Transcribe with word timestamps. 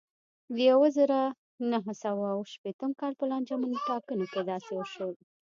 د 0.55 0.57
یوه 0.71 0.87
زرو 0.97 1.23
نهه 1.71 1.93
سوه 2.03 2.23
اوه 2.33 2.47
شپېتم 2.53 2.91
کال 2.99 3.13
په 3.19 3.25
لانجمنو 3.31 3.83
ټاکنو 3.87 4.25
کې 4.31 4.41
داسې 4.51 4.71
وشول. 4.73 5.13